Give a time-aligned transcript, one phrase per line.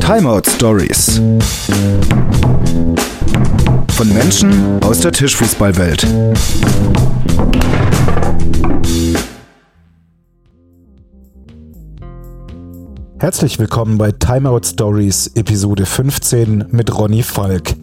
[0.00, 1.20] Timeout Stories.
[3.92, 6.04] Von Menschen aus der Tischfußballwelt.
[13.20, 17.76] Herzlich willkommen bei Timeout Stories Episode 15 mit Ronny Falk.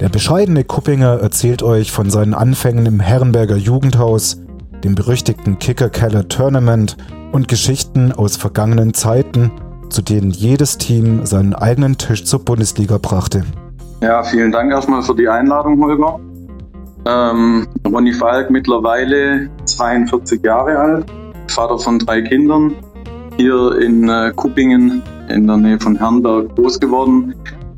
[0.00, 4.36] Der bescheidene Kuppinger erzählt euch von seinen Anfängen im Herrenberger Jugendhaus,
[4.84, 6.96] dem berüchtigten Kicker Keller Tournament
[7.32, 9.50] und Geschichten aus vergangenen Zeiten,
[9.88, 13.44] zu denen jedes Team seinen eigenen Tisch zur Bundesliga brachte.
[14.00, 16.18] Ja, vielen Dank erstmal für die Einladung, Holger.
[17.06, 21.06] Ähm, Ronny Falk, mittlerweile 42 Jahre alt,
[21.48, 22.74] Vater von drei Kindern,
[23.36, 27.34] hier in äh, Kuppingen in der Nähe von Herrenberg groß geworden.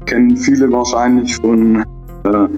[0.06, 1.84] Kennen viele wahrscheinlich von
[2.25, 2.48] äh,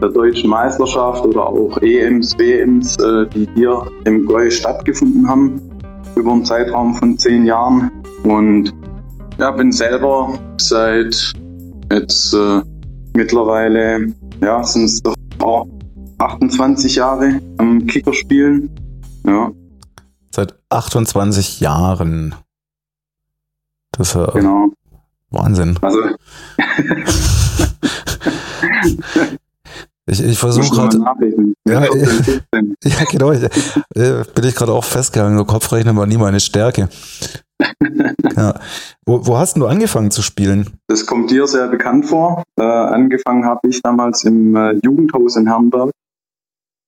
[0.00, 5.60] der deutschen Meisterschaft oder auch EMs, WMs, äh, die hier im Goi stattgefunden haben,
[6.16, 7.90] über einen Zeitraum von zehn Jahren.
[8.24, 8.74] Und
[9.38, 11.32] ja, bin selber seit
[11.90, 12.62] jetzt äh,
[13.14, 15.14] mittlerweile, ja, sind es doch
[16.18, 18.70] 28 Jahre am Kicker spielen.
[19.26, 19.50] Ja.
[20.30, 22.34] Seit 28 Jahren.
[23.92, 24.70] Das ist ja genau.
[25.30, 25.78] Wahnsinn.
[25.82, 26.00] Also
[30.06, 30.98] Ich, ich versuche gerade.
[31.66, 31.80] Ja,
[32.84, 33.32] ja, genau.
[33.32, 35.46] Ich, äh, bin ich gerade auch festgegangen.
[35.46, 36.90] Kopfrechnen war nie meine Stärke.
[38.36, 38.54] ja.
[39.06, 40.78] Wo, wo, hast du angefangen zu spielen?
[40.88, 42.42] Das kommt dir sehr bekannt vor.
[42.58, 45.90] Äh, angefangen habe ich damals im äh, Jugendhaus in Herrenberg.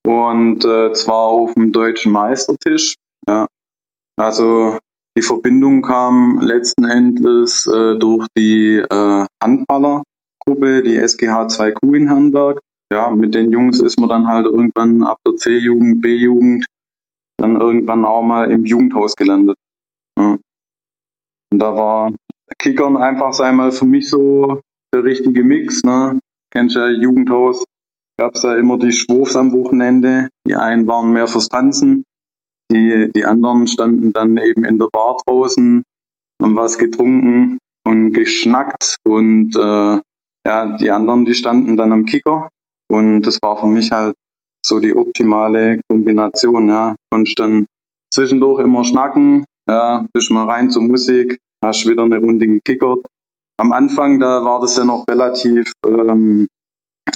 [0.06, 2.96] Und äh, zwar auf dem deutschen Meistertisch.
[3.26, 3.46] Ja.
[4.18, 4.78] Also
[5.16, 8.82] die Verbindung kam letzten Endes äh, durch die
[9.42, 12.60] Handballergruppe, die SGH 2Q in Herrenberg
[12.92, 16.66] ja, mit den Jungs ist man dann halt irgendwann ab der C-Jugend, B-Jugend,
[17.38, 19.56] dann irgendwann auch mal im Jugendhaus gelandet.
[20.18, 20.38] Ja.
[21.52, 22.12] Und da war
[22.58, 24.60] Kickern einfach, sei mal, für mich so
[24.94, 25.82] der richtige Mix.
[25.82, 26.20] Ne?
[26.52, 27.64] Kennst ja Jugendhaus,
[28.18, 30.28] gab es ja immer die Schwurfs am Wochenende.
[30.46, 32.04] Die einen waren mehr fürs Tanzen,
[32.70, 35.82] die, die anderen standen dann eben in der Bar draußen,
[36.42, 40.00] haben was getrunken und geschnackt und äh,
[40.46, 42.48] ja, die anderen, die standen dann am Kicker
[42.88, 44.14] und das war für mich halt
[44.64, 46.68] so die optimale Kombination.
[46.68, 46.96] Ja.
[47.10, 47.66] Konntest dann
[48.12, 53.06] zwischendurch immer schnacken, ja, bist mal rein zur Musik, hast wieder eine Runde gekickert.
[53.58, 56.46] Am Anfang, da war das ja noch relativ, ähm,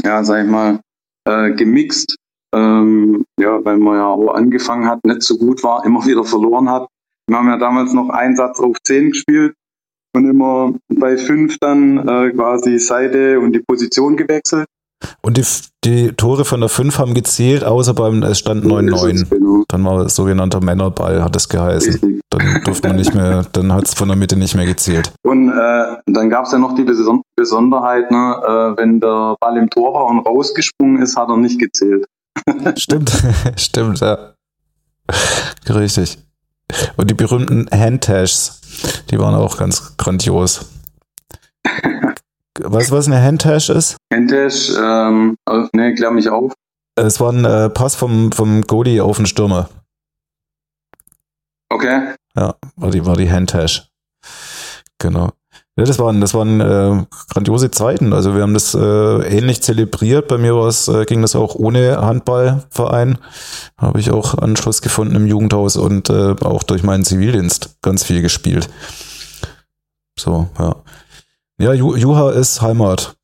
[0.02, 0.80] ja, sag ich mal,
[1.26, 2.16] äh, gemixt.
[2.52, 6.68] Ähm, ja, weil man ja auch angefangen hat, nicht so gut war, immer wieder verloren
[6.68, 6.88] hat.
[7.28, 9.54] Wir haben ja damals noch Einsatz auf 10 gespielt
[10.16, 14.66] und immer bei 5 dann äh, quasi Seite und die Position gewechselt.
[15.22, 15.44] Und die,
[15.84, 19.28] die Tore von der 5 haben gezählt, außer beim, es stand 9-9.
[19.30, 19.64] Genau.
[19.68, 22.20] Dann war es sogenannter Männerball, hat es geheißen.
[22.30, 25.12] Dann durfte man nicht mehr, dann hat es von der Mitte nicht mehr gezählt.
[25.22, 26.84] Und äh, dann gab es ja noch die
[27.36, 31.58] Besonderheit, ne, äh, wenn der Ball im Tor war und rausgesprungen ist, hat er nicht
[31.58, 32.06] gezählt.
[32.76, 33.12] stimmt,
[33.56, 34.34] stimmt, ja.
[35.68, 36.18] Richtig.
[36.96, 38.60] Und die berühmten Handtashs,
[39.10, 40.70] die waren auch ganz grandios.
[42.62, 43.96] Weißt du, was eine Handtash ist?
[44.12, 45.36] Handtash, ähm,
[45.72, 46.52] ne, klär mich auf.
[46.96, 49.68] Es war ein äh, Pass vom, vom Goalie auf den Stürmer.
[51.70, 52.14] Okay.
[52.36, 53.88] Ja, war die, war die Handtash.
[54.98, 55.30] Genau.
[55.76, 58.12] Ja, das waren, das waren äh, grandiose Zeiten.
[58.12, 58.78] Also wir haben das äh,
[59.38, 60.28] ähnlich zelebriert.
[60.28, 63.18] Bei mir äh, ging das auch ohne Handballverein.
[63.78, 68.20] Habe ich auch Anschluss gefunden im Jugendhaus und äh, auch durch meinen Zivildienst ganz viel
[68.20, 68.68] gespielt.
[70.18, 70.76] So, ja.
[71.60, 73.16] Ja, Juha ist Heimat.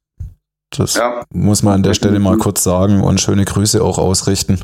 [0.71, 1.25] Das ja.
[1.33, 4.61] muss man an der Stelle mal kurz sagen und schöne Grüße auch ausrichten.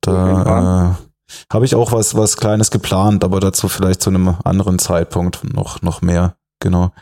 [0.00, 4.78] Da äh, habe ich auch was, was Kleines geplant, aber dazu vielleicht zu einem anderen
[4.78, 6.36] Zeitpunkt noch, noch mehr.
[6.60, 6.92] Genau.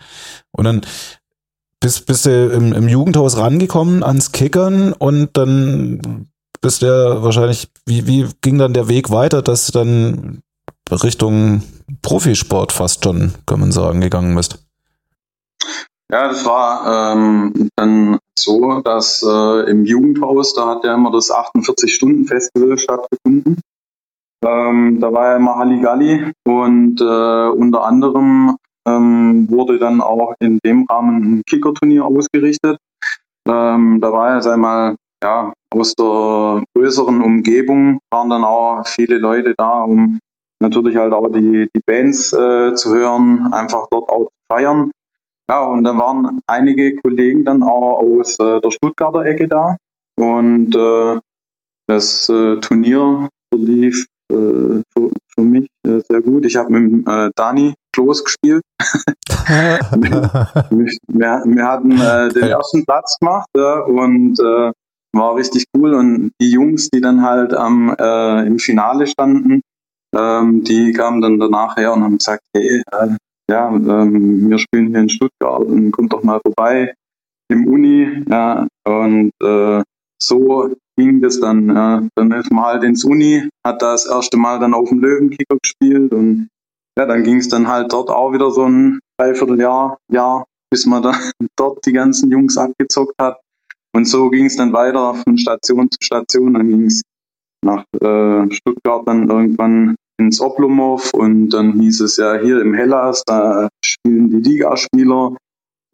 [0.50, 0.80] Und dann
[1.78, 6.28] bist, bist du im, im Jugendhaus rangekommen ans Kickern und dann
[6.62, 10.42] bist du ja wahrscheinlich, wie, wie ging dann der Weg weiter, dass du dann
[10.90, 11.62] Richtung
[12.02, 14.63] Profisport fast schon, kann man sagen, gegangen bist?
[16.12, 21.30] Ja, das war ähm, dann so, dass äh, im Jugendhaus, da hat ja immer das
[21.30, 23.60] 48-Stunden-Festival stattgefunden.
[24.44, 28.56] Ähm, da war ja immer Halligalli und äh, unter anderem
[28.86, 32.78] ähm, wurde dann auch in dem Rahmen ein Kickerturnier ausgerichtet.
[33.48, 39.16] Ähm, da war ja, sag mal, ja, aus der größeren Umgebung waren dann auch viele
[39.16, 40.18] Leute da, um
[40.60, 44.90] natürlich halt auch die, die Bands äh, zu hören, einfach dort auch zu feiern.
[45.48, 49.76] Ja, und dann waren einige Kollegen dann auch aus äh, der Stuttgarter Ecke da.
[50.16, 51.20] Und äh,
[51.86, 56.46] das äh, Turnier verlief äh, für, für, mich äh, sehr gut.
[56.46, 58.62] Ich habe mit äh, Dani Klos gespielt.
[59.46, 65.94] wir, wir, hatten äh, den ersten Platz gemacht und war richtig cool.
[65.94, 69.60] Und die Jungs, die dann halt am, im Finale standen,
[70.16, 72.82] ähm, die kamen dann danach her und haben gesagt, hey,
[73.50, 76.94] ja, ähm, wir spielen hier in Stuttgart und kommt doch mal vorbei
[77.48, 78.24] im Uni.
[78.28, 79.82] Ja, und äh,
[80.22, 81.68] so ging das dann.
[81.68, 82.02] Ja.
[82.14, 86.12] Dann ist man halt ins Uni, hat das erste Mal dann auf dem Löwenkicker gespielt
[86.12, 86.48] und
[86.96, 91.02] ja, dann ging es dann halt dort auch wieder so ein Dreivierteljahr, Jahr, bis man
[91.02, 91.16] dann
[91.56, 93.40] dort die ganzen Jungs abgezockt hat.
[93.94, 96.54] Und so ging es dann weiter von Station zu Station.
[96.54, 97.02] Dann ging es
[97.64, 103.22] nach äh, Stuttgart dann irgendwann ins Oblomov und dann hieß es ja hier im Hellas,
[103.24, 105.36] da spielen die Ligaspieler.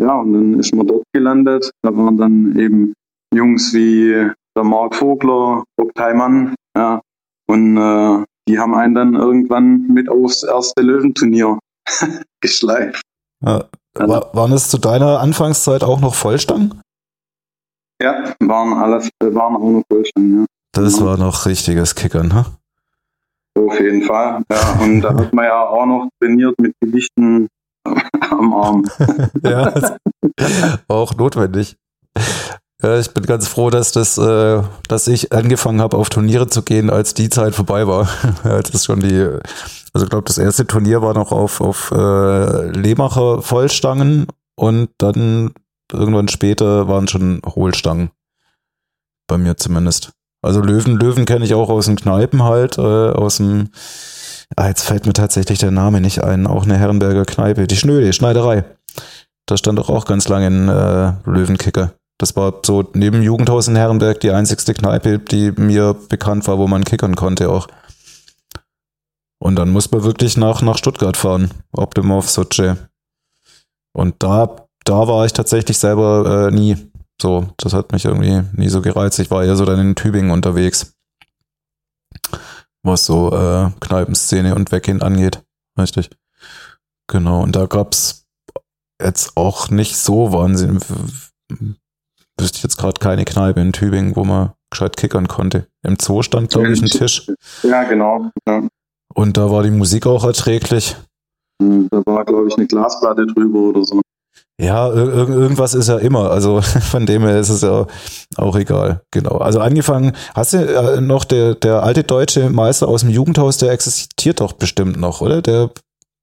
[0.01, 1.71] Ja, und dann ist man dort gelandet.
[1.83, 2.95] Da waren dann eben
[3.35, 7.01] Jungs wie der Marc Vogler, Bob Theimann, ja,
[7.47, 11.59] und äh, die haben einen dann irgendwann mit aufs erste Löwenturnier
[12.41, 13.03] geschleift.
[13.45, 16.81] Ja, war, waren es zu deiner Anfangszeit auch noch Vollstangen?
[18.03, 20.47] Ja, waren alles, waren auch noch Vollstangen, ja.
[20.73, 21.07] Das ja.
[21.07, 22.47] war noch richtiges Kickern, ne?
[23.59, 24.79] Auf jeden Fall, ja.
[24.81, 27.49] Und da hat man ja auch noch trainiert mit Gewichten
[28.31, 28.85] am Arm.
[29.45, 29.97] ja,
[30.89, 31.77] auch notwendig.
[32.83, 36.63] Ja, ich bin ganz froh, dass das, äh, dass ich angefangen habe, auf Turniere zu
[36.63, 38.09] gehen, als die Zeit vorbei war.
[38.43, 39.21] das ist schon die,
[39.93, 45.53] also ich glaube, das erste Turnier war noch auf, auf äh, Lehmacher Vollstangen und dann
[45.93, 48.11] irgendwann später waren schon Hohlstangen.
[49.27, 50.13] Bei mir zumindest.
[50.43, 53.69] Also Löwen, Löwen kenne ich auch aus den Kneipen halt, äh, aus dem,
[54.57, 58.13] ah, jetzt fällt mir tatsächlich der Name nicht ein, auch eine Herrenberger Kneipe, die Schnöde,
[58.13, 58.65] Schneiderei.
[59.47, 61.93] Da stand doch auch ganz lange ein äh, Löwenkicker.
[62.19, 66.67] Das war so neben Jugendhaus in Herrenberg die einzigste Kneipe, die mir bekannt war, wo
[66.67, 67.67] man kickern konnte auch.
[69.43, 72.75] Und dann muss man wirklich nach, nach Stuttgart fahren, Optimov, Sochi.
[73.93, 74.55] Und da,
[74.85, 76.77] da war ich tatsächlich selber äh, nie.
[77.21, 79.19] So, das hat mich irgendwie nie so gereizt.
[79.19, 80.95] Ich war eher so dann in Tübingen unterwegs.
[82.83, 85.43] Was so äh, Kneipenszene und Weggehen angeht.
[85.79, 86.11] Richtig.
[87.09, 87.43] Genau.
[87.43, 88.27] Und da gab's
[89.03, 90.81] jetzt auch nicht so Wahnsinn
[92.41, 95.67] wüsste ich jetzt gerade keine Kneipe in Tübingen, wo man gescheit kickern konnte.
[95.83, 97.31] Im Zoo stand, glaube ich, ein Tisch.
[97.63, 98.31] Ja, genau.
[98.47, 98.63] Ja.
[99.15, 100.97] Und da war die Musik auch erträglich.
[101.61, 104.01] Hm, da war, glaube ich, eine Glasplatte drüber oder so.
[104.61, 106.31] Ja, ir irgendwas ist ja immer.
[106.31, 106.61] Also
[106.91, 107.87] von dem her ist es ja
[108.37, 109.01] auch egal.
[109.11, 109.39] Genau.
[109.39, 113.73] Also angefangen, hast du äh, noch der, der alte deutsche Meister aus dem Jugendhaus, der
[113.73, 115.41] existiert doch bestimmt noch, oder?
[115.41, 115.71] Der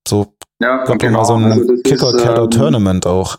[0.07, 1.19] so ja, kommt genau.
[1.19, 3.38] mal so ein also Kicker-Keller-Tournament ähm, auch.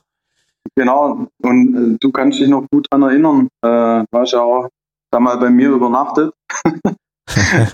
[0.75, 4.69] Genau, und äh, du kannst dich noch gut daran erinnern, äh, warst ja auch
[5.11, 6.35] da mal bei mir übernachtet.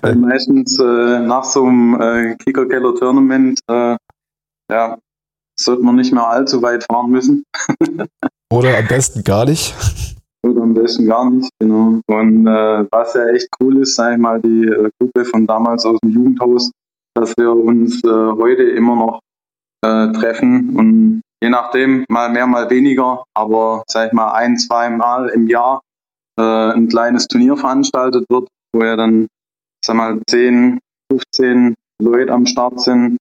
[0.02, 3.96] Weil meistens äh, nach so einem äh, Kicker-Keller-Tournament, äh,
[4.70, 4.98] ja,
[5.58, 7.44] sollte man nicht mehr allzu weit fahren müssen.
[8.52, 9.74] Oder am besten gar nicht.
[10.44, 12.00] Oder am besten gar nicht, genau.
[12.06, 15.86] Und äh, was ja echt cool ist, sag ich mal, die äh, Gruppe von damals
[15.86, 16.70] aus dem Jugendhaus,
[17.14, 19.20] dass wir uns äh, heute immer noch
[19.84, 24.90] äh, treffen und je nachdem, mal mehr, mal weniger, aber sag ich mal ein, zwei
[24.90, 25.80] Mal im Jahr
[26.38, 29.28] äh, ein kleines Turnier veranstaltet wird, wo ja dann,
[29.84, 30.78] sag mal, 10,
[31.10, 33.18] 15 Leute am Start sind.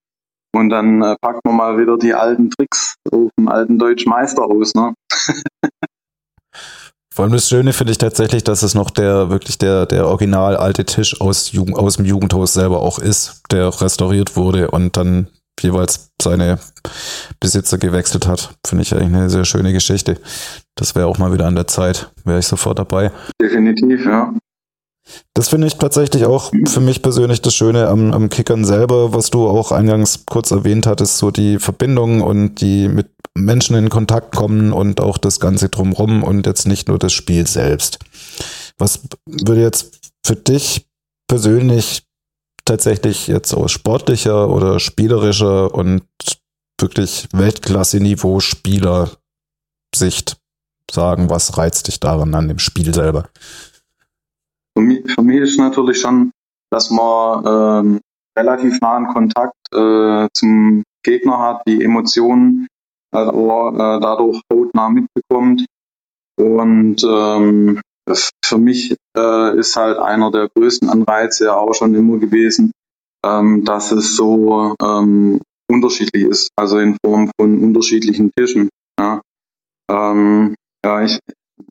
[0.56, 4.44] Und dann äh, packt man mal wieder die alten Tricks auf dem alten Deutschen Meister
[4.44, 4.94] aus, ne?
[7.14, 10.58] Vor allem das Schöne finde ich tatsächlich, dass es noch der wirklich der der original
[10.58, 15.28] alte Tisch aus, Jugend, aus dem Jugendhaus selber auch ist, der restauriert wurde und dann
[15.62, 16.58] jeweils seine
[17.40, 18.56] Besitzer gewechselt hat.
[18.66, 20.18] Finde ich eigentlich eine sehr schöne Geschichte.
[20.76, 22.12] Das wäre auch mal wieder an der Zeit.
[22.26, 23.12] Wäre ich sofort dabei.
[23.40, 24.34] Definitiv, ja.
[25.34, 29.30] Das finde ich tatsächlich auch für mich persönlich das Schöne am, am Kickern selber, was
[29.30, 34.36] du auch eingangs kurz erwähnt hattest, so die Verbindung und die mit Menschen in Kontakt
[34.36, 38.00] kommen und auch das Ganze drumrum und jetzt nicht nur das Spiel selbst.
[38.78, 40.88] Was würde jetzt für dich
[41.28, 42.04] persönlich
[42.66, 46.04] tatsächlich jetzt aus sportlicher oder spielerischer und
[46.80, 49.18] wirklich Weltklasse-Niveau Spieler-Sicht
[50.92, 53.30] sagen, was reizt dich daran an dem Spiel selber?
[54.76, 56.32] Für mich, für mich ist natürlich schon,
[56.72, 58.00] dass man ähm,
[58.38, 62.68] relativ nahen Kontakt äh, zum Gegner hat, die Emotionen
[63.14, 65.66] also, äh, dadurch hautnah mitbekommt.
[66.40, 67.82] Und ähm,
[68.44, 72.72] für mich äh, ist halt einer der größten Anreize ja auch schon immer gewesen,
[73.24, 75.40] ähm, dass es so ähm,
[75.70, 78.70] unterschiedlich ist, also in Form von unterschiedlichen Tischen.
[79.00, 79.22] Ja.
[79.90, 81.20] Ähm, ja, ich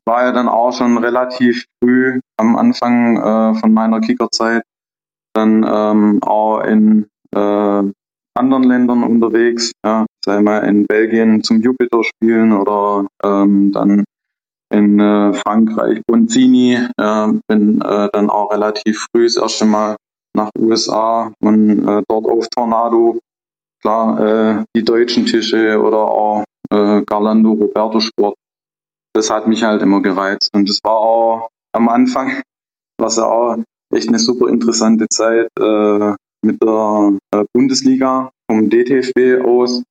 [0.05, 4.63] war ja dann auch schon relativ früh am Anfang äh, von meiner Kickerzeit
[5.33, 7.83] dann ähm, auch in äh,
[8.35, 14.03] anderen Ländern unterwegs, ja, sei mal in Belgien zum Jupiter spielen oder ähm, dann
[14.71, 19.95] in äh, Frankreich Bonzini, äh, bin äh, dann auch relativ früh das erste Mal
[20.35, 23.19] nach USA und äh, dort auf Tornado.
[23.81, 28.35] Klar, äh, die deutschen Tische oder auch äh, Garlando Roberto Sport.
[29.13, 30.49] Das hat mich halt immer gereizt.
[30.53, 32.41] Und das war auch am Anfang,
[32.99, 33.57] was ja auch
[33.93, 39.83] echt eine super interessante Zeit äh, mit der äh, Bundesliga vom DTFB aus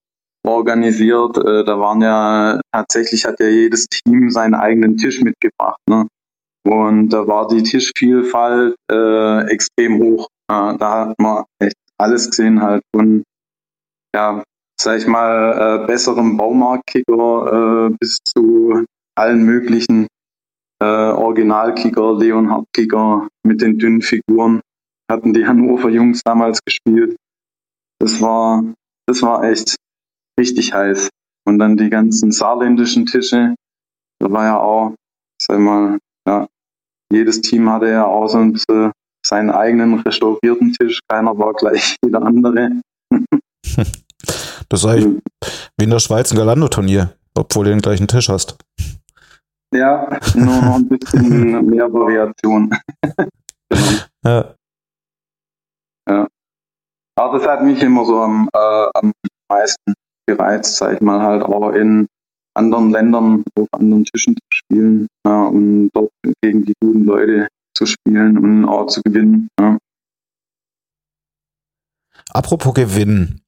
[0.45, 1.39] organisiert.
[1.39, 5.81] Äh, da waren ja tatsächlich hat ja jedes Team seinen eigenen Tisch mitgebracht.
[5.89, 6.07] Ne?
[6.65, 10.29] Und da war die Tischvielfalt äh, extrem hoch.
[10.49, 13.23] Da hat man echt alles gesehen halt von
[14.15, 14.43] ja,
[14.79, 20.07] sag ich mal, äh, besserem Baumarktkicker äh, bis zu allen möglichen
[20.81, 24.61] äh, Originalkicker, Leonhard-Kicker mit den dünnen Figuren.
[25.11, 27.17] Hatten die Hannover Jungs damals gespielt.
[28.01, 28.65] Das war,
[29.07, 29.77] das war echt
[30.39, 31.09] richtig heiß.
[31.45, 33.55] Und dann die ganzen saarländischen Tische.
[34.21, 34.95] Da war ja auch,
[35.41, 36.47] sag mal, ja,
[37.13, 38.93] jedes Team hatte ja auch so ein bisschen
[39.25, 41.01] seinen eigenen restaurierten Tisch.
[41.09, 42.81] Keiner war gleich wie der andere.
[44.69, 45.23] Das ist eigentlich
[45.77, 48.57] wie in der Schweiz ein Galando-Turnier, obwohl du den gleichen Tisch hast.
[49.73, 52.71] Ja, nur noch ein bisschen mehr Variation.
[53.01, 53.25] genau.
[54.25, 54.55] Ja.
[56.09, 56.29] Ja.
[57.17, 59.13] Aber das hat mich immer so am, äh, am
[59.49, 59.95] meisten
[60.27, 62.07] gereizt, sag ich mal, halt auch in
[62.55, 66.13] anderen Ländern auf anderen Tischen zu spielen ja, und dort
[66.43, 69.49] gegen die guten Leute zu spielen und auch zu gewinnen.
[69.59, 69.79] Ja.
[72.31, 73.43] Apropos Gewinnen.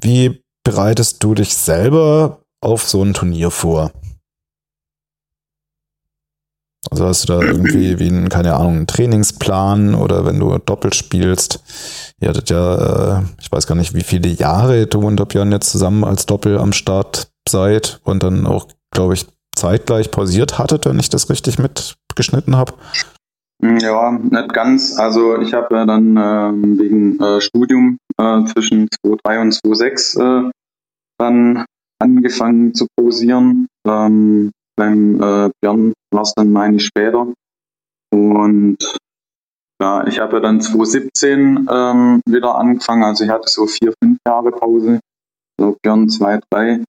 [0.00, 3.92] Wie bereitest du dich selber auf so ein Turnier vor?
[6.90, 10.94] Also hast du da irgendwie wie ein, keine Ahnung, einen Trainingsplan oder wenn du doppelt
[10.94, 11.62] spielst,
[12.20, 15.70] ihr hattet ja, äh, ich weiß gar nicht, wie viele Jahre du und Björn jetzt
[15.70, 20.98] zusammen als Doppel am Start seid und dann auch, glaube ich, zeitgleich pausiert hattet, wenn
[20.98, 22.72] ich das richtig mitgeschnitten habe.
[23.62, 24.98] Ja, nicht ganz.
[24.98, 30.50] Also ich habe ja dann äh, wegen äh, Studium äh, zwischen 2003 und 2006 äh,
[31.18, 31.64] dann
[31.98, 33.66] angefangen zu posieren.
[33.86, 37.32] Ähm, beim äh, Björn war es dann meine ich später.
[38.12, 38.78] Und
[39.80, 43.04] ja, ich habe ja dann 2017 ähm, wieder angefangen.
[43.04, 45.00] Also ich hatte so vier, fünf Jahre Pause.
[45.58, 46.82] So Björn zwei, drei.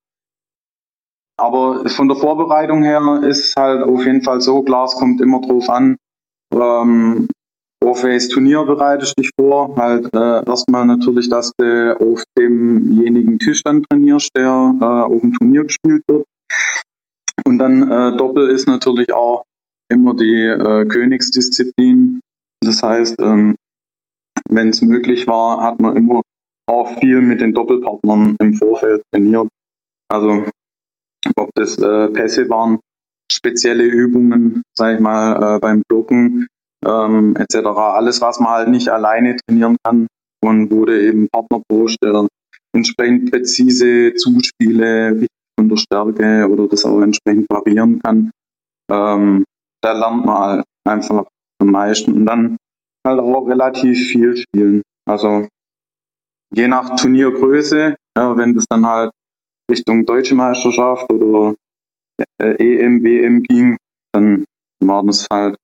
[1.38, 5.40] Aber von der Vorbereitung her ist halt auf jeden Fall so, klar, es kommt immer
[5.40, 5.96] drauf an,
[6.54, 7.28] ähm,
[7.84, 9.74] auf welches Turnier bereitest du dich vor?
[9.76, 15.32] Halt äh, erstmal natürlich, dass du auf demjenigen Tisch dann trainierst, der äh, auf dem
[15.34, 16.24] Turnier gespielt wird.
[17.44, 19.44] Und dann äh, Doppel ist natürlich auch
[19.90, 22.20] immer die äh, Königsdisziplin.
[22.60, 23.56] Das heißt, ähm,
[24.48, 26.22] wenn es möglich war, hat man immer
[26.66, 29.48] auch viel mit den Doppelpartnern im Vorfeld trainiert.
[30.08, 30.46] Also
[31.36, 32.78] ob das äh, Pässe waren,
[33.30, 36.46] spezielle Übungen, sag ich mal, äh, beim Blocken
[36.84, 37.66] ähm, etc.
[37.66, 40.06] Alles, was man halt nicht alleine trainieren kann
[40.42, 41.62] und wurde eben Partner
[42.02, 42.26] der
[42.74, 45.26] entsprechend präzise Zuspiele
[45.62, 48.30] von der Stärke oder das auch entsprechend variieren kann.
[48.90, 49.44] Ähm,
[49.82, 51.26] da lernt man halt einfach
[51.60, 52.56] am meisten und dann
[53.06, 54.82] halt auch relativ viel spielen.
[55.08, 55.46] Also
[56.54, 59.10] je nach Turniergröße, ja, wenn das dann halt
[59.70, 61.54] Richtung Deutsche Meisterschaft oder
[62.40, 63.76] äh, EM, WM ging,
[64.12, 64.44] dann
[64.80, 65.56] war das halt,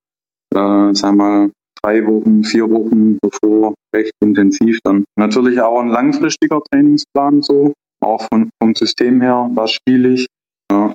[0.55, 1.51] äh, sag mal,
[1.83, 5.05] drei Wochen, vier Wochen bevor recht intensiv dann.
[5.17, 10.27] Natürlich auch ein langfristiger Trainingsplan so, auch von, vom System her, was spiele ich.
[10.71, 10.95] Ja.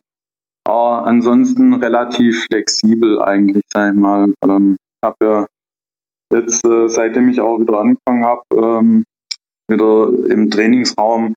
[0.65, 4.33] Aber ansonsten relativ flexibel eigentlich, sag ich mal.
[4.45, 5.47] Ähm, habe ja
[6.33, 9.03] jetzt, äh, seitdem ich auch wieder angefangen habe, ähm,
[9.67, 11.35] wieder im Trainingsraum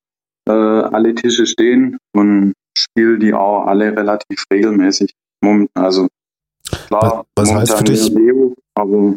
[0.49, 5.13] äh, alle Tische stehen und spiele die auch alle relativ regelmäßig.
[5.75, 6.09] Also
[6.89, 8.11] klar, was, was heißt für dich?
[8.11, 9.17] Leo, aber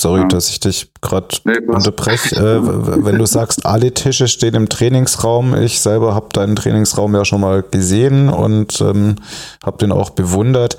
[0.00, 0.28] Sorry, ja.
[0.28, 2.36] dass ich dich gerade nee, unterbreche.
[2.36, 7.24] äh, wenn du sagst, alle Tische stehen im Trainingsraum, ich selber habe deinen Trainingsraum ja
[7.24, 9.16] schon mal gesehen und ähm,
[9.64, 10.78] habe den auch bewundert.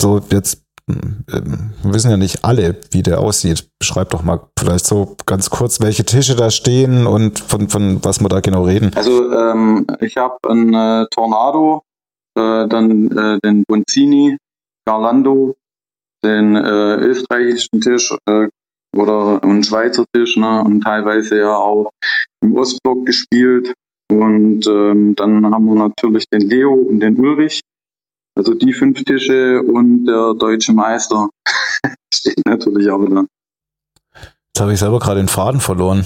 [0.00, 3.68] So, jetzt ähm, wissen ja nicht alle, wie der aussieht.
[3.78, 8.20] Beschreib doch mal vielleicht so ganz kurz, welche Tische da stehen und von, von was
[8.20, 8.90] wir da genau reden.
[8.96, 11.82] Also ähm, ich habe einen äh, Tornado,
[12.36, 14.36] äh, dann äh, den Bonzini,
[14.84, 15.54] Garlando,
[16.24, 18.48] den äh, österreichischen Tisch äh,
[18.96, 21.90] oder einen Schweizer Tisch ne, und teilweise ja auch
[22.42, 23.72] im Ostblock gespielt.
[24.10, 27.60] Und ähm, dann haben wir natürlich den Leo und den Ulrich.
[28.34, 31.28] Also die fünf Tische und der deutsche Meister
[32.14, 33.24] steht natürlich auch da.
[34.14, 36.04] Jetzt habe ich selber gerade den Faden verloren.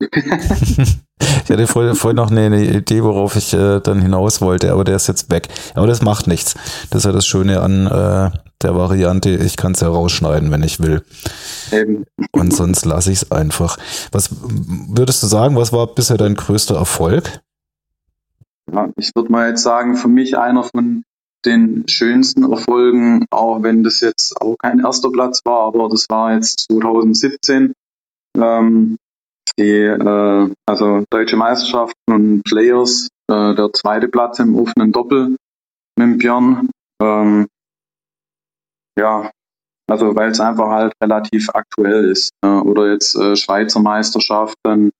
[0.12, 4.84] ich hatte vorhin vorher noch eine, eine, Idee, worauf ich äh, dann hinaus wollte, aber
[4.84, 5.48] der ist jetzt weg.
[5.74, 6.54] Aber das macht nichts.
[6.90, 8.30] Das ist ja das Schöne an äh,
[8.62, 9.30] der Variante.
[9.30, 11.02] Ich kann es ja rausschneiden, wenn ich will.
[11.70, 12.04] Eben.
[12.32, 13.76] Und sonst lasse ich es einfach.
[14.10, 17.40] Was würdest du sagen, was war bisher dein größter Erfolg?
[18.72, 21.04] Ja, ich würde mal jetzt sagen, für mich einer von
[21.44, 26.34] den schönsten Erfolgen, auch wenn das jetzt auch kein erster Platz war, aber das war
[26.34, 27.72] jetzt 2017.
[28.38, 28.96] Ähm,
[29.58, 35.36] die äh, also deutsche Meisterschaften und Players, äh, der zweite Platz im offenen Doppel
[35.96, 36.70] mit Björn.
[37.00, 37.48] Ähm,
[38.98, 39.30] ja,
[39.90, 42.30] also weil es einfach halt relativ aktuell ist.
[42.44, 44.90] Äh, oder jetzt äh, Schweizer Meisterschaft, dann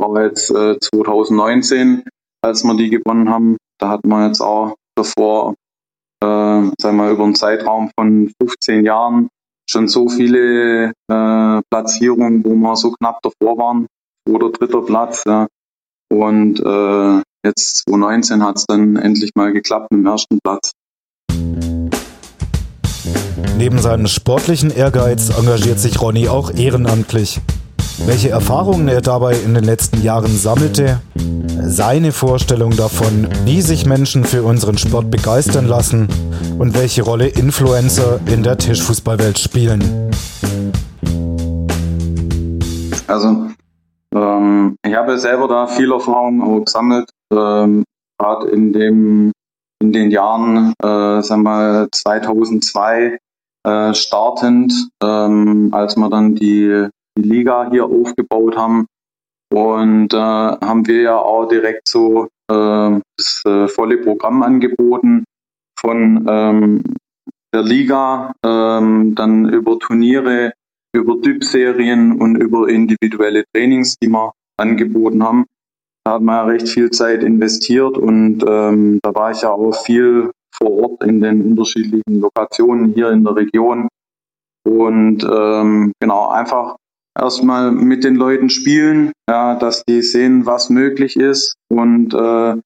[0.00, 2.04] war jetzt äh, 2019,
[2.42, 3.56] als wir die gewonnen haben.
[3.78, 5.54] Da hatten wir jetzt auch davor,
[6.22, 9.28] äh, sagen wir über einen Zeitraum von 15 Jahren
[9.70, 13.86] schon so viele äh, Platzierungen, wo wir so knapp davor waren,
[14.28, 15.24] oder dritter Platz.
[15.26, 15.46] Ja.
[16.10, 20.72] Und äh, jetzt 2019 hat es dann endlich mal geklappt mit dem ersten Platz.
[23.56, 27.40] Neben seinem sportlichen Ehrgeiz engagiert sich Ronny auch ehrenamtlich.
[28.06, 31.00] Welche Erfahrungen er dabei in den letzten Jahren sammelte,
[31.60, 36.08] seine Vorstellung davon, wie sich Menschen für unseren Sport begeistern lassen
[36.58, 40.10] und welche Rolle Influencer in der Tischfußballwelt spielen.
[43.08, 43.48] Also
[44.14, 47.84] ähm, ich habe selber da viel Erfahrung auch gesammelt, ähm,
[48.18, 49.32] gerade in
[49.80, 53.18] in den Jahren, äh, sagen wir 2002
[53.66, 54.72] äh, startend,
[55.02, 58.86] ähm, als wir dann die, die Liga hier aufgebaut haben.
[59.52, 65.24] Und äh, haben wir ja auch direkt so äh, das äh, volle Programm angeboten
[65.80, 66.82] von ähm,
[67.54, 70.52] der Liga, ähm, dann über Turniere
[70.92, 75.46] über Typserien und über individuelle Trainings, die wir angeboten haben.
[76.04, 79.72] Da hat man ja recht viel Zeit investiert und ähm, da war ich ja auch
[79.72, 83.88] viel vor Ort in den unterschiedlichen Lokationen hier in der Region.
[84.66, 86.76] Und ähm, genau, einfach
[87.18, 92.56] erstmal mit den Leuten spielen, ja, dass die sehen, was möglich ist und äh,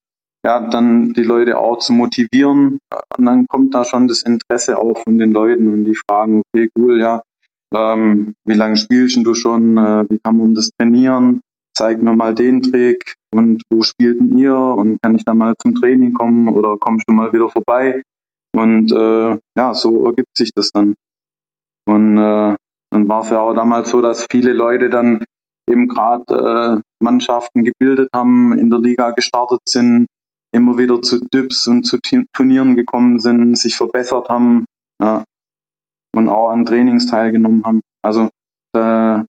[0.45, 2.79] ja, dann die Leute auch zu motivieren.
[3.17, 6.69] Und dann kommt da schon das Interesse auch von den Leuten und die fragen, okay,
[6.77, 7.23] cool, ja,
[7.75, 9.77] ähm, wie lange spielst du schon?
[9.79, 11.41] Äh, wie kann man das trainieren?
[11.75, 14.57] Zeig mir mal den Trick und wo spielten ihr?
[14.57, 18.03] Und kann ich da mal zum Training kommen oder kommst du mal wieder vorbei?
[18.55, 20.95] Und äh, ja, so ergibt sich das dann.
[21.87, 22.57] Und äh,
[22.91, 25.25] dann war es ja auch damals so, dass viele Leute dann
[25.69, 30.07] eben gerade äh, Mannschaften gebildet haben, in der Liga gestartet sind,
[30.55, 31.99] immer wieder zu Dips und zu
[32.35, 34.67] Turnieren gekommen sind, sich verbessert haben.
[35.01, 35.25] Ja,
[36.15, 37.81] und auch an Trainings teilgenommen haben.
[38.03, 38.29] Also
[38.77, 39.25] äh,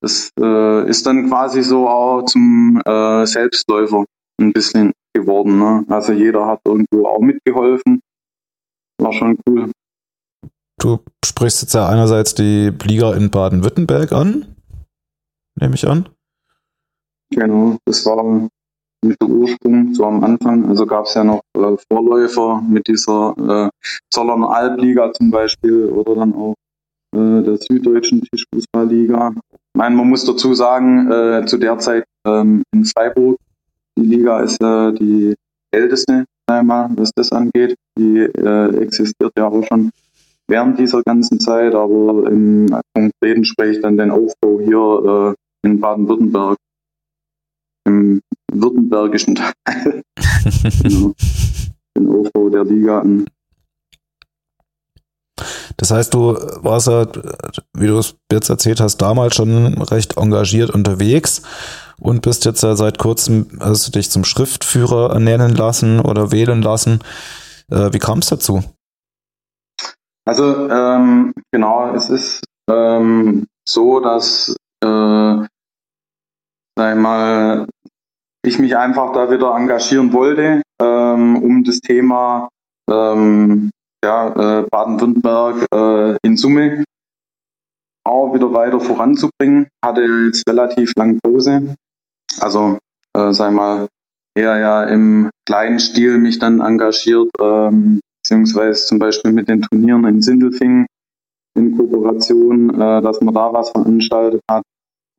[0.00, 4.04] das äh, ist dann quasi so auch zum äh, Selbstläufer
[4.40, 5.58] ein bisschen geworden.
[5.58, 5.84] Ne?
[5.88, 8.00] Also jeder hat irgendwo auch mitgeholfen.
[8.98, 9.70] War schon cool.
[10.78, 14.56] Du sprichst jetzt ja einerseits die Liga in Baden-Württemberg an,
[15.60, 16.08] nehme ich an.
[17.30, 18.48] Genau, das war
[19.04, 20.66] mit der Ursprung, so am Anfang.
[20.66, 23.70] Also gab es ja noch äh, Vorläufer mit dieser äh,
[24.10, 26.54] Zollerner Albliga zum Beispiel oder dann auch
[27.14, 29.34] äh, der Süddeutschen Tischfußballliga.
[29.76, 33.38] Meine, man muss dazu sagen, äh, zu der Zeit ähm, in Freiburg,
[33.98, 35.34] die Liga ist ja die
[35.70, 37.76] älteste, einmal, was das angeht.
[37.98, 39.90] Die äh, existiert ja auch schon
[40.48, 46.56] während dieser ganzen Zeit, aber im konkreten spreche dann den Aufbau hier äh, in Baden-Württemberg
[47.86, 48.20] im
[48.52, 50.02] württembergischen Teil.
[50.82, 51.14] genau.
[51.96, 53.26] Den Aufbau der Liga an.
[55.80, 57.06] Das heißt, du warst ja,
[57.72, 61.40] wie du es jetzt erzählt hast, damals schon recht engagiert unterwegs
[61.98, 66.60] und bist jetzt ja seit kurzem, hast du dich zum Schriftführer ernennen lassen oder wählen
[66.60, 67.00] lassen.
[67.70, 68.62] Äh, wie kam es dazu?
[70.26, 75.46] Also ähm, genau, es ist ähm, so, dass äh,
[76.76, 77.66] sag ich mal,
[78.44, 82.50] ich mich einfach da wieder engagieren wollte, ähm, um das Thema
[82.90, 83.70] ähm,
[84.04, 84.28] ja,
[84.60, 86.84] äh, Baden-Württemberg äh, in Summe
[88.04, 89.68] auch wieder weiter voranzubringen.
[89.84, 91.76] Hatte jetzt relativ lange Pause.
[92.40, 92.78] Also,
[93.16, 93.88] äh, sag mal,
[94.34, 100.04] eher ja im kleinen Stil mich dann engagiert, ähm, beziehungsweise zum Beispiel mit den Turnieren
[100.06, 100.86] in Sindelfingen
[101.56, 104.62] in Kooperation, äh, dass man da was veranstaltet hat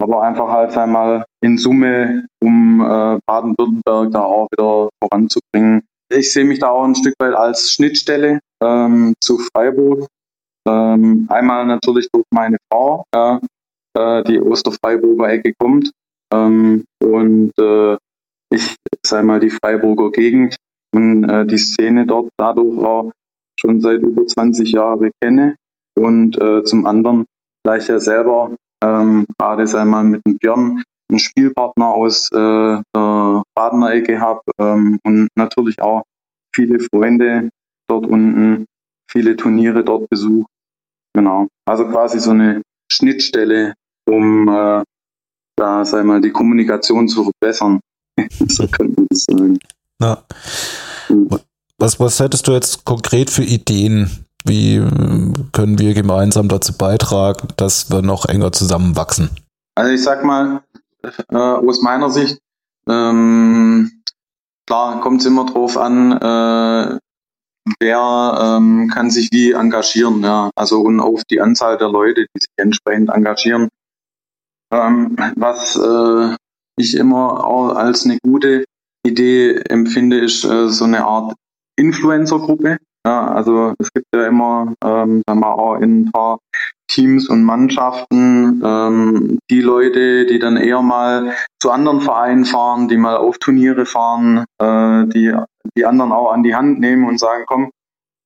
[0.02, 5.84] aber einfach halt einmal in Summe, um äh, Baden-Württemberg da auch wieder voranzubringen.
[6.14, 10.08] Ich sehe mich da auch ein Stück weit als Schnittstelle ähm, zu Freiburg.
[10.68, 13.40] Ähm, einmal natürlich durch meine Frau, ja,
[13.98, 15.92] äh, die aus der Freiburger Ecke kommt.
[16.34, 17.98] Ähm, und äh,
[18.54, 20.58] ich, sei mal, die Freiburger Gegend
[20.94, 23.12] und äh, die Szene dort dadurch auch
[23.60, 25.56] schon seit über 20 Jahren kenne.
[25.98, 27.26] Und äh, zum anderen,
[27.64, 33.44] da ich ja selber ähm, gerade sei mit dem Björn einen Spielpartner aus äh, der
[33.56, 36.04] Badener Ecke habe ähm, und natürlich auch
[36.56, 37.50] viele Freunde
[37.88, 38.66] dort unten,
[39.10, 40.50] viele Turniere dort besucht.
[41.14, 41.48] Genau.
[41.66, 43.74] Also quasi so eine Schnittstelle,
[44.08, 44.84] um äh,
[45.58, 47.80] da sei mal die Kommunikation zu verbessern.
[48.48, 49.60] so könnte man das sagen.
[50.02, 50.24] Ja.
[51.78, 54.26] Was, was hättest du jetzt konkret für Ideen?
[54.44, 54.78] Wie
[55.52, 59.30] können wir gemeinsam dazu beitragen, dass wir noch enger zusammenwachsen?
[59.76, 60.64] Also ich sag mal,
[61.04, 62.40] äh, aus meiner Sicht,
[62.88, 64.04] ähm,
[64.68, 67.00] klar kommt es immer drauf an, äh,
[67.80, 70.50] wer ähm, kann sich wie engagieren, ja.
[70.56, 73.70] Also und auf die Anzahl der Leute, die sich entsprechend engagieren.
[74.72, 76.36] Ähm, was äh,
[76.78, 78.66] ich immer auch als eine gute
[79.06, 81.36] Idee empfinde, ist äh, so eine Art
[81.78, 82.78] Influencer-Gruppe.
[83.06, 86.40] Ja, also es gibt ja immer, ähm, sagen wir auch in ein paar
[86.88, 92.98] Teams und Mannschaften ähm, die Leute, die dann eher mal zu anderen Vereinen fahren, die
[92.98, 95.36] mal auf Turniere fahren, äh, die
[95.78, 97.72] die anderen auch an die Hand nehmen und sagen, komm,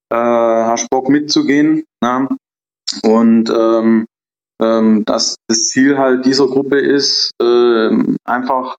[0.09, 1.83] äh, hast Bock mitzugehen.
[2.03, 2.27] Ja?
[3.03, 4.05] Und ähm,
[4.61, 7.89] ähm, dass das Ziel halt dieser Gruppe ist, äh,
[8.23, 8.77] einfach,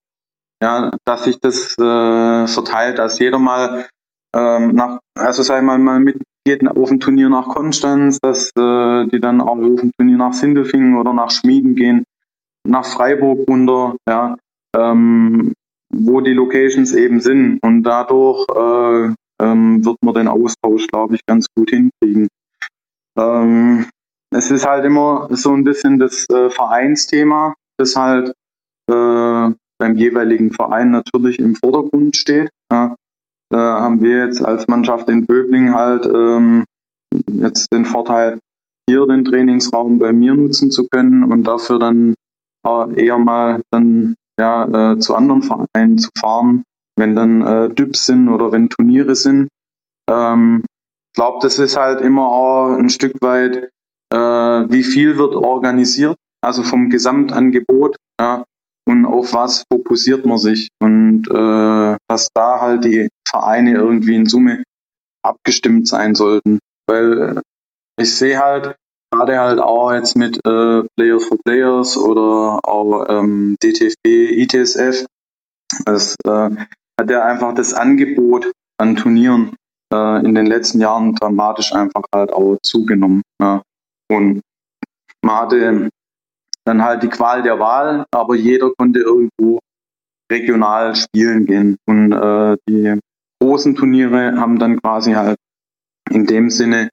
[0.63, 3.87] ja, dass sich das äh, verteilt, dass jeder mal
[4.37, 9.21] ähm, nach, also sei mal, mal mitgeht auf ein Turnier nach Konstanz, dass äh, die
[9.21, 12.05] dann auch auf ein Turnier nach Sindelfingen oder nach Schmieden gehen,
[12.65, 14.37] nach Freiburg runter, ja,
[14.77, 15.55] ähm,
[15.93, 17.59] wo die Locations eben sind.
[17.63, 22.29] Und dadurch äh, ähm, wird man den Austausch, glaube ich, ganz gut hinkriegen.
[23.19, 23.87] Ähm,
[24.31, 28.35] es ist halt immer so ein bisschen das äh, Vereinsthema, das halt
[28.91, 32.51] äh, beim jeweiligen Verein natürlich im Vordergrund steht.
[32.71, 32.97] Ja.
[33.51, 36.65] Da haben wir jetzt als Mannschaft in Böbling halt ähm,
[37.29, 38.39] jetzt den Vorteil,
[38.89, 42.15] hier den Trainingsraum bei mir nutzen zu können und dafür dann
[42.97, 46.65] eher mal dann ja äh, zu anderen Vereinen zu fahren,
[46.97, 49.49] wenn dann äh, Dübs sind oder wenn Turniere sind.
[50.11, 50.65] Ähm,
[51.15, 53.71] glaube, das ist halt immer auch ein Stück weit,
[54.13, 57.97] äh, wie viel wird organisiert, also vom Gesamtangebot.
[58.21, 58.45] Ja,
[58.89, 64.27] und auf was fokussiert man sich und äh, dass da halt die Vereine irgendwie in
[64.27, 64.63] Summe
[65.23, 66.59] abgestimmt sein sollten.
[66.89, 67.41] Weil äh,
[68.01, 68.77] ich sehe halt
[69.11, 75.07] gerade halt auch jetzt mit äh, Players for Players oder auch ähm, DTFB, ITSF,
[75.85, 76.51] das äh,
[77.01, 79.57] hat ja einfach das Angebot an Turnieren
[79.93, 83.23] äh, in den letzten Jahren dramatisch einfach halt auch zugenommen.
[83.41, 83.63] Ja.
[84.11, 84.41] Und
[85.23, 85.91] man hatte
[86.67, 89.61] dann halt die Qual der Wahl, aber jeder konnte irgendwo
[90.31, 91.77] regional spielen gehen.
[91.87, 92.99] Und äh, die
[93.41, 95.39] großen Turniere haben dann quasi halt
[96.11, 96.89] in dem Sinne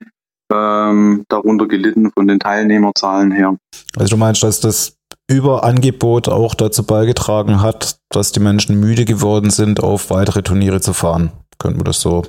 [0.52, 3.56] ähm, darunter gelitten von den Teilnehmerzahlen her.
[3.96, 4.96] Also du meinst, dass das
[5.28, 10.92] Überangebot auch dazu beigetragen hat, dass die Menschen müde geworden sind, auf weitere Turniere zu
[10.92, 11.32] fahren.
[11.58, 12.22] Können wir das so?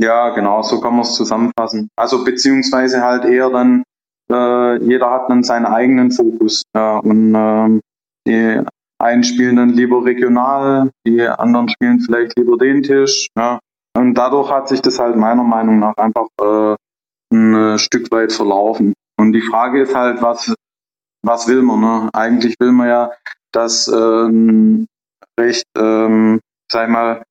[0.00, 1.88] Ja, genau, so kann man es zusammenfassen.
[1.96, 3.84] Also beziehungsweise halt eher dann
[4.30, 6.62] äh, jeder hat dann seinen eigenen Fokus.
[6.74, 7.80] Ja, und ähm,
[8.26, 8.60] die
[8.98, 13.28] einen spielen dann lieber regional, die anderen spielen vielleicht lieber den Tisch.
[13.36, 13.58] Ja.
[13.96, 16.76] Und dadurch hat sich das halt meiner Meinung nach einfach äh,
[17.32, 18.94] ein äh, Stück weit verlaufen.
[19.16, 20.54] Und die Frage ist halt, was,
[21.22, 21.80] was will man?
[21.80, 22.10] Ne?
[22.12, 23.12] Eigentlich will man ja,
[23.52, 24.86] dass ähm,
[25.38, 27.22] recht, ähm, sag mal,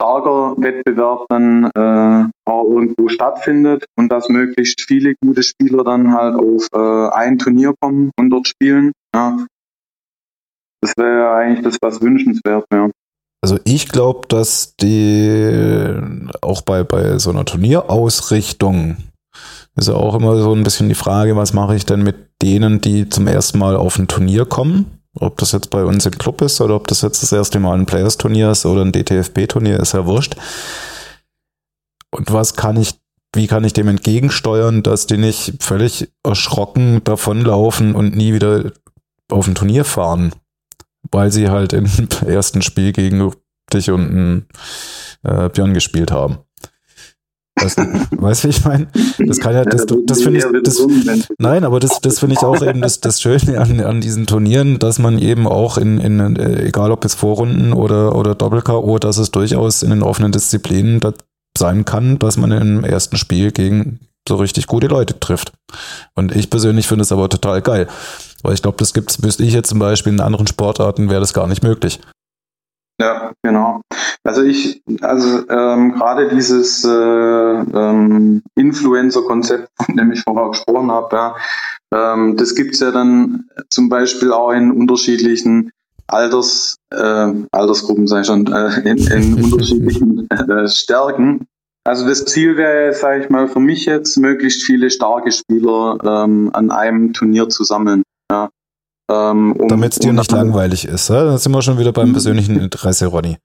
[0.00, 6.36] starker Wettbewerb dann äh, auch irgendwo stattfindet und dass möglichst viele gute Spieler dann halt
[6.36, 8.92] auf äh, ein Turnier kommen und dort spielen.
[9.14, 9.46] Ja.
[10.80, 12.90] Das wäre ja eigentlich das, was wünschenswert wäre.
[13.40, 15.96] Also ich glaube, dass die
[16.42, 18.96] auch bei, bei so einer Turnierausrichtung
[19.76, 22.80] ist ja auch immer so ein bisschen die Frage, was mache ich denn mit denen,
[22.80, 24.97] die zum ersten Mal auf ein Turnier kommen?
[25.20, 27.78] Ob das jetzt bei uns im Club ist oder ob das jetzt das erste Mal
[27.78, 30.36] ein Players-Turnier ist oder ein DTFB-Turnier, ist ja wurscht.
[32.10, 32.94] Und was kann ich,
[33.34, 38.72] wie kann ich dem entgegensteuern, dass die nicht völlig erschrocken davonlaufen und nie wieder
[39.30, 40.32] auf ein Turnier fahren,
[41.10, 41.86] weil sie halt im
[42.26, 43.32] ersten Spiel gegen
[43.72, 44.46] dich und einen,
[45.24, 46.38] äh, Björn gespielt haben.
[47.60, 48.86] Das, weißt du, wie ich meine?
[49.26, 50.86] Das kann ja, das, das finde ich, das,
[51.38, 54.78] nein, aber das, das finde ich auch eben das, das Schöne an, an diesen Turnieren,
[54.78, 59.30] dass man eben auch in, in, egal ob es Vorrunden oder, oder Doppel-K.O., dass es
[59.30, 61.00] durchaus in den offenen Disziplinen
[61.56, 65.52] sein kann, dass man im ersten Spiel gegen so richtig gute Leute trifft.
[66.14, 67.88] Und ich persönlich finde es aber total geil.
[68.42, 71.34] Weil ich glaube, das gibt's, wüsste ich jetzt zum Beispiel in anderen Sportarten, wäre das
[71.34, 71.98] gar nicht möglich.
[73.00, 73.82] Ja, genau.
[74.24, 81.16] Also ich, also ähm, gerade dieses äh, ähm, Influencer-Konzept, von dem ich vorher gesprochen habe,
[81.16, 81.36] ja,
[81.94, 85.70] ähm, das gibt's ja dann zum Beispiel auch in unterschiedlichen
[86.08, 91.46] Alters, äh, Altersgruppen, sei schon, äh, in, in unterschiedlichen äh, Stärken.
[91.84, 96.50] Also das Ziel wäre, sage ich mal, für mich jetzt, möglichst viele starke Spieler ähm,
[96.52, 98.02] an einem Turnier zu sammeln.
[99.10, 99.30] Ja.
[99.30, 101.08] Ähm, um, Damit es dir nicht langweilig ist.
[101.08, 101.24] Ja?
[101.24, 103.38] Da sind wir schon wieder beim persönlichen Interesse, Ronny.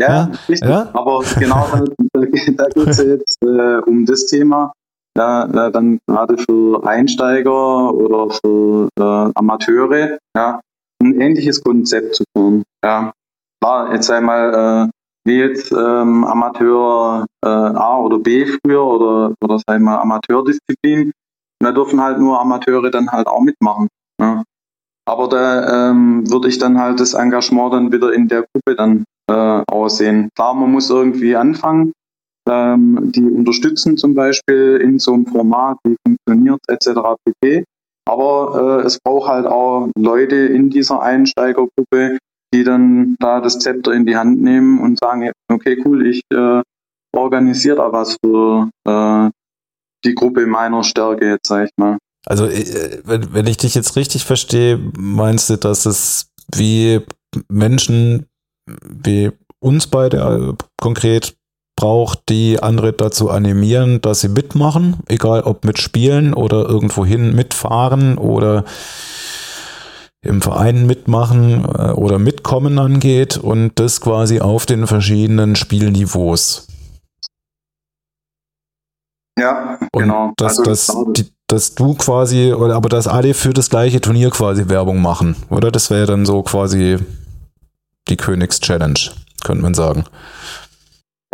[0.00, 0.30] Ja, ja?
[0.48, 0.68] richtig.
[0.68, 0.88] Ja?
[0.92, 4.72] Aber genau da, da geht es jetzt äh, um das Thema.
[5.16, 10.60] Ja, äh, dann gerade für Einsteiger oder für äh, Amateure, ja,
[11.02, 12.62] ein ähnliches Konzept zu fahren.
[12.84, 13.12] Ja,
[13.60, 14.90] klar, jetzt einmal äh,
[15.24, 21.12] wie jetzt ähm, Amateur äh, A oder B früher oder, oder sagen wir Amateurdisziplin.
[21.58, 23.88] Da dürfen halt nur Amateure dann halt auch mitmachen.
[24.18, 24.44] Ne?
[25.06, 29.04] Aber da ähm, würde ich dann halt das Engagement dann wieder in der Gruppe dann
[29.28, 30.28] äh, aussehen.
[30.34, 31.92] Klar, man muss irgendwie anfangen,
[32.48, 37.00] ähm, die unterstützen zum Beispiel in so einem Format, wie funktioniert etc.
[37.24, 37.64] pp.
[38.08, 42.18] Aber äh, es braucht halt auch Leute in dieser Einsteigergruppe,
[42.52, 46.62] die dann da das Zepter in die Hand nehmen und sagen, okay, cool, ich äh,
[47.14, 49.30] organisiere da was für äh,
[50.04, 51.98] die Gruppe meiner Stärke, jetzt sag ich mal.
[52.26, 57.00] Also, äh, wenn, wenn ich dich jetzt richtig verstehe, meinst du, dass es wie
[57.48, 58.26] Menschen
[58.66, 61.36] wie uns beide äh, konkret
[61.76, 68.64] braucht, die andere dazu animieren, dass sie mitmachen, egal ob mitspielen oder irgendwohin mitfahren oder
[70.22, 76.66] im Verein mitmachen äh, oder mitkommen angeht und das quasi auf den verschiedenen Spielniveaus.
[79.38, 80.32] Ja, und genau.
[80.36, 84.30] Dass, also, dass, die, dass du quasi, oder aber dass alle für das gleiche Turnier
[84.30, 85.70] quasi Werbung machen, oder?
[85.70, 86.98] Das wäre dann so quasi
[88.08, 88.98] die Königs-Challenge,
[89.44, 90.04] könnte man sagen.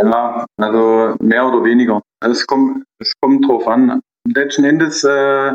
[0.00, 2.02] Ja, also mehr oder weniger.
[2.20, 4.00] Es kommt, es kommt drauf an.
[4.26, 5.54] Letzten Endes äh,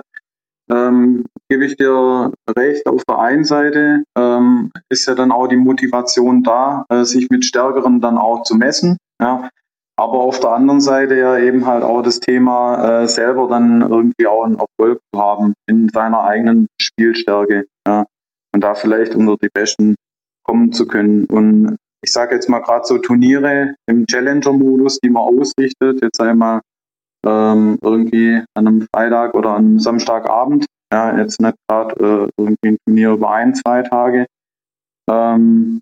[0.72, 5.58] ähm, gebe ich dir recht, auf der einen Seite ähm, ist ja dann auch die
[5.58, 8.98] Motivation da, äh, sich mit Stärkeren dann auch zu messen.
[9.20, 9.50] Ja.
[10.02, 14.26] Aber auf der anderen Seite ja eben halt auch das Thema äh, selber dann irgendwie
[14.26, 17.68] auch einen Erfolg zu haben in seiner eigenen Spielstärke.
[17.88, 18.08] Ja.
[18.52, 19.94] Und da vielleicht unter die Besten
[20.44, 21.26] kommen zu können.
[21.26, 26.62] Und ich sage jetzt mal gerade so Turniere im Challenger-Modus, die man ausrichtet, jetzt einmal
[27.24, 30.66] ähm, irgendwie an einem Freitag oder an einem Samstagabend.
[30.92, 34.26] Ja, jetzt nicht gerade äh, irgendwie ein Turnier über ein, zwei Tage.
[35.08, 35.80] Ähm,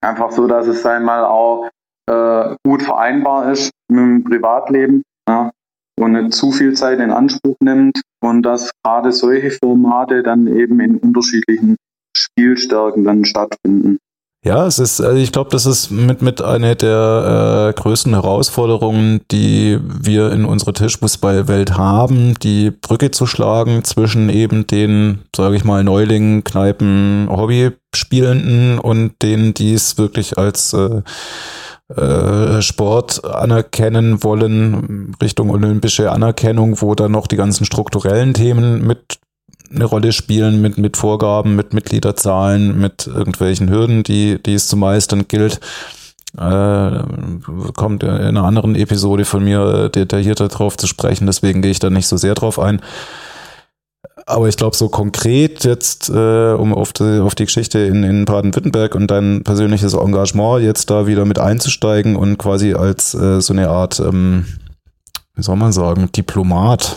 [0.00, 1.68] einfach so, dass es einmal auch
[2.06, 5.50] äh, gut vereinbar ist mit dem Privatleben ja,
[5.98, 10.80] und nicht zu viel Zeit in Anspruch nimmt und dass gerade solche Formate dann eben
[10.80, 11.76] in unterschiedlichen
[12.16, 13.98] Spielstärken dann stattfinden.
[14.42, 19.20] Ja, es ist, also ich glaube, das ist mit, mit einer der äh, größten Herausforderungen,
[19.30, 25.64] die wir in unserer Tischfußballwelt haben, die Brücke zu schlagen zwischen eben den, sage ich
[25.64, 31.02] mal, Neulingen, Kneipen, Hobbyspielenden und denen, die es wirklich als äh,
[31.96, 39.18] äh, Sport anerkennen wollen, Richtung olympische Anerkennung, wo dann noch die ganzen strukturellen Themen mit
[39.72, 44.76] eine Rolle spielen mit, mit Vorgaben, mit Mitgliederzahlen, mit irgendwelchen Hürden, die, die es zu
[44.76, 45.60] meistern gilt.
[46.38, 47.02] Äh,
[47.74, 51.90] kommt in einer anderen Episode von mir detaillierter drauf zu sprechen, deswegen gehe ich da
[51.90, 52.80] nicht so sehr drauf ein.
[54.26, 58.24] Aber ich glaube, so konkret jetzt, äh, um auf die, auf die Geschichte in, in
[58.24, 63.52] Baden-Württemberg und dein persönliches Engagement jetzt da wieder mit einzusteigen und quasi als äh, so
[63.52, 64.46] eine Art, ähm,
[65.34, 66.96] wie soll man sagen, Diplomat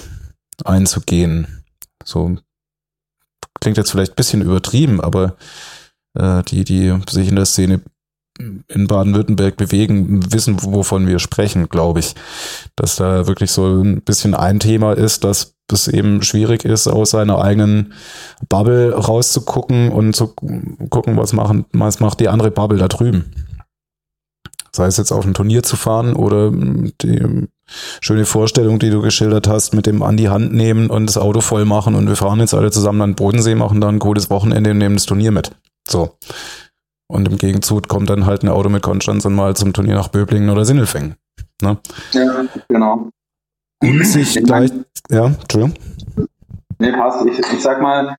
[0.66, 1.64] einzugehen.
[2.04, 2.38] So
[3.60, 5.36] klingt jetzt vielleicht ein bisschen übertrieben, aber
[6.16, 7.82] äh, die, die sich in der Szene
[8.68, 12.16] in Baden-Württemberg bewegen, wissen, wovon wir sprechen, glaube ich.
[12.76, 17.12] Dass da wirklich so ein bisschen ein Thema ist, dass es eben schwierig ist, aus
[17.12, 17.94] seiner eigenen
[18.50, 23.32] Bubble rauszugucken und zu gucken, was machen, was macht die andere Bubble da drüben.
[24.76, 27.48] Sei es jetzt auf ein Turnier zu fahren oder die
[28.02, 31.42] schöne Vorstellung, die du geschildert hast, mit dem an die Hand nehmen und das Auto
[31.42, 34.30] voll machen und wir fahren jetzt alle zusammen an den Bodensee, machen dann ein cooles
[34.30, 35.52] Wochenende und nehmen das Turnier mit.
[35.88, 36.18] So.
[37.08, 40.08] Und im Gegenzug kommt dann halt ein Auto mit Konstanz und mal zum Turnier nach
[40.08, 41.16] Böblingen oder Sinnelfingen.
[41.62, 41.78] Ne?
[42.14, 43.10] Ja, genau.
[44.04, 44.72] Sich gleich,
[45.10, 45.74] ja, Entschuldigung.
[46.80, 47.26] Nee, passt.
[47.26, 48.16] Ich, ich sag mal,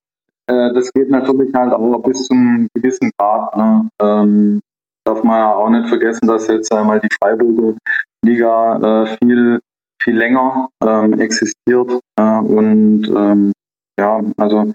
[0.46, 3.56] äh, das geht natürlich halt auch bis zum gewissen Grad.
[3.56, 3.88] Ne?
[4.00, 4.60] Ähm,
[5.04, 7.76] darf man ja auch nicht vergessen, dass jetzt einmal die Freiburger
[8.24, 9.60] Liga äh, viel,
[10.02, 12.00] viel länger ähm, existiert.
[12.18, 13.52] Äh, und ähm,
[13.98, 14.72] ja, also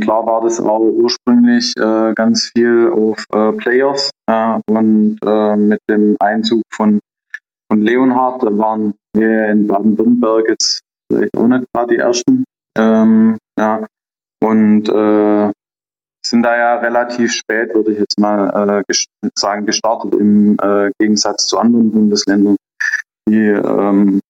[0.00, 4.10] klar war das auch ursprünglich äh, ganz viel auf äh, Players
[4.68, 7.00] und äh, mit dem Einzug von,
[7.70, 10.80] von Leonhard waren wir in Baden-Württemberg jetzt
[11.10, 12.44] vielleicht auch nicht gerade die ersten.
[12.76, 13.86] Ähm, ja,
[14.42, 15.52] und äh,
[16.26, 18.94] sind da ja relativ spät, würde ich jetzt mal äh,
[19.34, 22.56] sagen, gestartet im äh, Gegensatz zu anderen Bundesländern,
[23.28, 24.20] die ähm,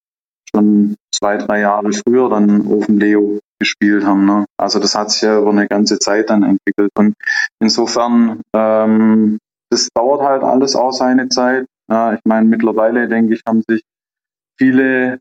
[0.55, 4.27] schon zwei, drei Jahre früher dann dem Leo gespielt haben.
[4.27, 4.45] Ne?
[4.59, 6.91] Also das hat sich ja über eine ganze Zeit dann entwickelt.
[6.97, 7.15] Und
[7.61, 9.39] insofern, ähm,
[9.71, 11.67] das dauert halt alles auch seine Zeit.
[11.91, 13.83] Ja, ich meine, mittlerweile, denke ich, haben sich
[14.59, 15.19] viele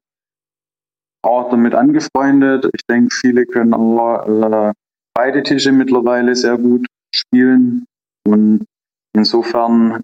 [1.23, 2.69] auch damit angefreundet.
[2.73, 4.73] Ich denke, viele können äh,
[5.13, 7.85] beide Tische mittlerweile sehr gut spielen.
[8.25, 8.65] Und
[9.15, 10.01] insofern,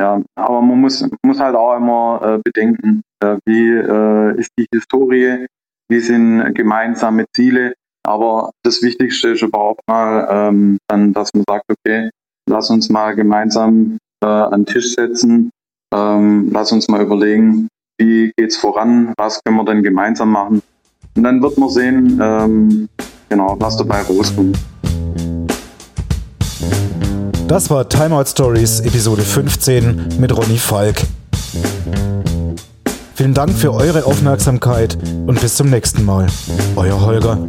[0.00, 4.66] ja, aber man muss, muss halt auch immer äh, bedenken, äh, wie äh, ist die
[4.72, 5.46] Historie,
[5.88, 7.74] wie sind gemeinsame Ziele.
[8.04, 12.10] Aber das Wichtigste ist überhaupt mal, ähm, dann, dass man sagt, okay,
[12.48, 15.50] lass uns mal gemeinsam äh, an den Tisch setzen,
[15.92, 20.62] ähm, lass uns mal überlegen, wie geht's voran, was können wir denn gemeinsam machen.
[21.16, 22.88] Und dann wird man sehen, ähm,
[23.28, 24.58] genau, was dabei rauskommt.
[27.48, 31.02] Das war Timeout Stories Episode 15 mit Ronny Falk.
[33.14, 36.26] Vielen Dank für eure Aufmerksamkeit und bis zum nächsten Mal.
[36.76, 37.48] Euer Holger.